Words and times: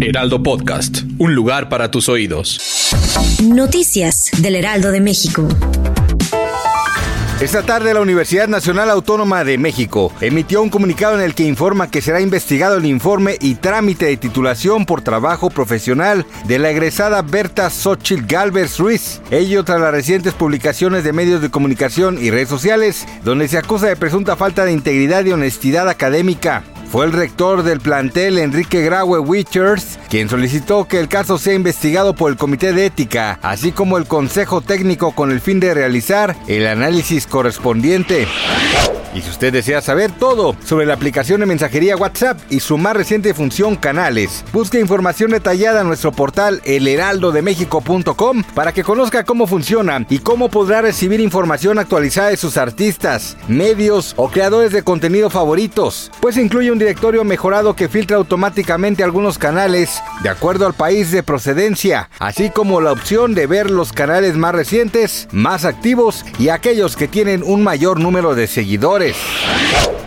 Heraldo 0.00 0.42
Podcast, 0.42 1.02
un 1.18 1.34
lugar 1.34 1.68
para 1.68 1.90
tus 1.90 2.08
oídos. 2.08 2.90
Noticias 3.42 4.30
del 4.38 4.56
Heraldo 4.56 4.90
de 4.90 5.00
México. 5.00 5.48
Esta 7.40 7.62
tarde 7.62 7.94
la 7.94 8.00
Universidad 8.00 8.48
Nacional 8.48 8.90
Autónoma 8.90 9.44
de 9.44 9.58
México 9.58 10.12
emitió 10.20 10.62
un 10.62 10.70
comunicado 10.70 11.16
en 11.16 11.20
el 11.20 11.34
que 11.34 11.44
informa 11.44 11.90
que 11.90 12.02
será 12.02 12.20
investigado 12.20 12.78
el 12.78 12.86
informe 12.86 13.36
y 13.40 13.56
trámite 13.56 14.06
de 14.06 14.16
titulación 14.16 14.86
por 14.86 15.02
trabajo 15.02 15.50
profesional 15.50 16.26
de 16.46 16.58
la 16.58 16.70
egresada 16.70 17.22
Berta 17.22 17.70
Xochitl 17.70 18.26
Galvez 18.26 18.78
Ruiz, 18.78 19.20
ello 19.30 19.64
tras 19.64 19.80
las 19.80 19.92
recientes 19.92 20.34
publicaciones 20.34 21.04
de 21.04 21.12
medios 21.12 21.42
de 21.42 21.50
comunicación 21.50 22.18
y 22.22 22.30
redes 22.30 22.48
sociales, 22.48 23.06
donde 23.24 23.48
se 23.48 23.58
acusa 23.58 23.86
de 23.86 23.96
presunta 23.96 24.34
falta 24.36 24.64
de 24.64 24.72
integridad 24.72 25.24
y 25.24 25.32
honestidad 25.32 25.88
académica. 25.88 26.64
Fue 26.90 27.04
el 27.04 27.12
rector 27.12 27.62
del 27.62 27.80
plantel, 27.80 28.38
Enrique 28.38 28.82
Graue 28.82 29.18
Wichers, 29.18 29.98
quien 30.08 30.28
solicitó 30.28 30.86
que 30.86 30.98
el 30.98 31.08
caso 31.08 31.38
sea 31.38 31.54
investigado 31.54 32.14
por 32.14 32.30
el 32.30 32.36
Comité 32.36 32.72
de 32.72 32.86
Ética, 32.86 33.38
así 33.42 33.72
como 33.72 33.98
el 33.98 34.06
Consejo 34.06 34.60
Técnico 34.60 35.12
con 35.12 35.30
el 35.30 35.40
fin 35.40 35.60
de 35.60 35.74
realizar 35.74 36.36
el 36.46 36.66
análisis 36.66 37.26
correspondiente. 37.26 38.26
Y 39.16 39.22
si 39.22 39.30
usted 39.30 39.50
desea 39.50 39.80
saber 39.80 40.12
todo 40.12 40.54
sobre 40.62 40.84
la 40.84 40.92
aplicación 40.92 41.40
de 41.40 41.46
mensajería 41.46 41.96
WhatsApp 41.96 42.38
y 42.50 42.60
su 42.60 42.76
más 42.76 42.94
reciente 42.94 43.32
función 43.32 43.74
canales, 43.74 44.44
busque 44.52 44.78
información 44.78 45.30
detallada 45.30 45.80
en 45.80 45.86
nuestro 45.86 46.12
portal 46.12 46.60
elheraldodemexico.com 46.64 48.42
para 48.54 48.72
que 48.72 48.84
conozca 48.84 49.24
cómo 49.24 49.46
funciona 49.46 50.04
y 50.10 50.18
cómo 50.18 50.50
podrá 50.50 50.82
recibir 50.82 51.20
información 51.20 51.78
actualizada 51.78 52.28
de 52.28 52.36
sus 52.36 52.58
artistas, 52.58 53.38
medios 53.48 54.12
o 54.16 54.28
creadores 54.28 54.72
de 54.72 54.82
contenido 54.82 55.30
favoritos, 55.30 56.10
pues 56.20 56.36
incluye 56.36 56.70
un 56.70 56.78
directorio 56.78 57.24
mejorado 57.24 57.74
que 57.74 57.88
filtra 57.88 58.18
automáticamente 58.18 59.02
algunos 59.02 59.38
canales 59.38 59.95
de 60.22 60.28
acuerdo 60.28 60.66
al 60.66 60.74
país 60.74 61.10
de 61.10 61.22
procedencia, 61.22 62.08
así 62.18 62.50
como 62.50 62.80
la 62.80 62.92
opción 62.92 63.34
de 63.34 63.46
ver 63.46 63.70
los 63.70 63.92
canales 63.92 64.36
más 64.36 64.54
recientes, 64.54 65.28
más 65.32 65.64
activos 65.64 66.24
y 66.38 66.48
aquellos 66.48 66.96
que 66.96 67.08
tienen 67.08 67.42
un 67.44 67.62
mayor 67.62 68.00
número 68.00 68.34
de 68.34 68.46
seguidores. 68.46 69.16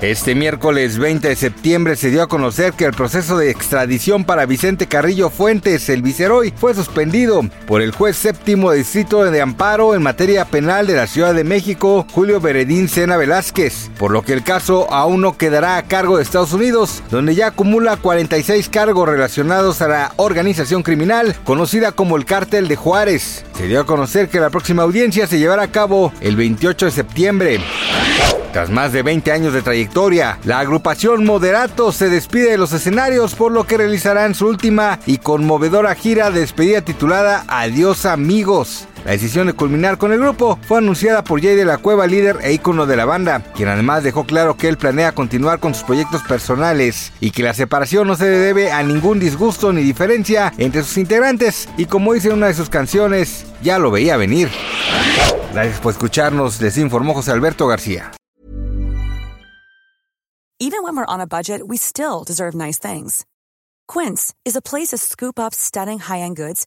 Este 0.00 0.36
miércoles 0.36 0.96
20 0.96 1.26
de 1.26 1.34
septiembre 1.34 1.96
se 1.96 2.10
dio 2.10 2.22
a 2.22 2.28
conocer 2.28 2.72
que 2.74 2.84
el 2.84 2.92
proceso 2.92 3.36
de 3.36 3.50
extradición 3.50 4.22
para 4.22 4.46
Vicente 4.46 4.86
Carrillo 4.86 5.28
Fuentes, 5.28 5.88
el 5.88 6.02
viceroy, 6.02 6.54
fue 6.56 6.72
suspendido 6.72 7.42
por 7.66 7.82
el 7.82 7.90
juez 7.90 8.16
séptimo 8.16 8.70
distrito 8.70 9.24
de 9.24 9.40
amparo 9.40 9.96
en 9.96 10.02
materia 10.04 10.44
penal 10.44 10.86
de 10.86 10.94
la 10.94 11.08
Ciudad 11.08 11.34
de 11.34 11.42
México, 11.42 12.06
Julio 12.12 12.40
Beredín 12.40 12.88
Sena 12.88 13.16
Velázquez, 13.16 13.90
por 13.98 14.12
lo 14.12 14.22
que 14.22 14.34
el 14.34 14.44
caso 14.44 14.86
aún 14.92 15.20
no 15.20 15.36
quedará 15.36 15.76
a 15.78 15.82
cargo 15.82 16.16
de 16.16 16.22
Estados 16.22 16.52
Unidos, 16.52 17.02
donde 17.10 17.34
ya 17.34 17.48
acumula 17.48 17.96
46 17.96 18.68
cargos 18.68 19.08
relacionados 19.08 19.77
a 19.82 19.88
la 19.88 20.12
organización 20.16 20.82
criminal 20.82 21.36
conocida 21.44 21.92
como 21.92 22.16
el 22.16 22.24
Cártel 22.24 22.68
de 22.68 22.76
Juárez. 22.76 23.44
Se 23.56 23.66
dio 23.66 23.80
a 23.80 23.86
conocer 23.86 24.28
que 24.28 24.40
la 24.40 24.50
próxima 24.50 24.82
audiencia 24.82 25.26
se 25.26 25.38
llevará 25.38 25.62
a 25.62 25.72
cabo 25.72 26.12
el 26.20 26.36
28 26.36 26.86
de 26.86 26.92
septiembre. 26.92 27.60
Tras 28.52 28.70
más 28.70 28.92
de 28.92 29.02
20 29.02 29.30
años 29.30 29.52
de 29.52 29.62
trayectoria, 29.62 30.38
la 30.44 30.58
agrupación 30.58 31.24
Moderato 31.24 31.92
se 31.92 32.08
despide 32.08 32.52
de 32.52 32.58
los 32.58 32.72
escenarios 32.72 33.34
por 33.34 33.52
lo 33.52 33.64
que 33.64 33.76
realizarán 33.76 34.34
su 34.34 34.46
última 34.46 34.98
y 35.06 35.18
conmovedora 35.18 35.94
gira 35.94 36.30
de 36.30 36.40
despedida 36.40 36.80
titulada 36.80 37.44
Adiós 37.46 38.06
amigos. 38.06 38.87
La 39.04 39.12
decisión 39.12 39.46
de 39.46 39.52
culminar 39.52 39.96
con 39.96 40.12
el 40.12 40.18
grupo 40.18 40.58
fue 40.62 40.78
anunciada 40.78 41.24
por 41.24 41.40
Jay 41.40 41.56
de 41.56 41.64
la 41.64 41.78
Cueva, 41.78 42.06
líder 42.06 42.38
e 42.42 42.52
ícono 42.52 42.86
de 42.86 42.96
la 42.96 43.04
banda, 43.04 43.42
quien 43.54 43.68
además 43.68 44.02
dejó 44.02 44.24
claro 44.24 44.56
que 44.56 44.68
él 44.68 44.76
planea 44.76 45.12
continuar 45.12 45.60
con 45.60 45.74
sus 45.74 45.84
proyectos 45.84 46.22
personales 46.22 47.12
y 47.20 47.30
que 47.30 47.42
la 47.42 47.54
separación 47.54 48.06
no 48.06 48.16
se 48.16 48.26
debe 48.26 48.72
a 48.72 48.82
ningún 48.82 49.18
disgusto 49.18 49.72
ni 49.72 49.82
diferencia 49.82 50.52
entre 50.58 50.82
sus 50.82 50.98
integrantes 50.98 51.68
y 51.76 51.86
como 51.86 52.12
dice 52.12 52.28
en 52.28 52.34
una 52.34 52.48
de 52.48 52.54
sus 52.54 52.68
canciones, 52.68 53.46
ya 53.62 53.78
lo 53.78 53.90
veía 53.90 54.16
venir. 54.16 54.48
Gracias 55.52 55.80
por 55.80 55.92
escucharnos, 55.92 56.60
les 56.60 56.76
informó 56.78 57.14
José 57.14 57.32
Alberto 57.32 57.66
García. 57.66 58.12
Even 60.60 60.82
when 60.82 60.96
we're 60.96 61.06
on 61.06 61.20
a 61.20 61.26
budget, 61.26 61.62
we 61.68 61.76
still 61.76 62.24
deserve 62.26 62.52
nice 62.54 62.80
things. 62.80 63.24
Quince 63.86 64.34
is 64.44 64.56
a 64.56 64.60
place 64.60 64.88
to 64.88 64.98
scoop 64.98 65.38
up 65.38 65.54
stunning 65.54 66.00
high-end 66.00 66.36
goods 66.36 66.66